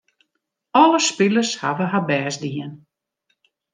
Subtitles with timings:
[0.81, 2.73] Alle spilers hawwe har bêst dien.